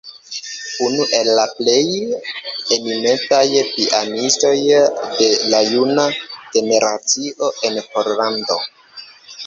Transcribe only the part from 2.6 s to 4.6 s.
eminentaj pianistoj